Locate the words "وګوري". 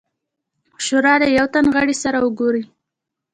2.21-2.63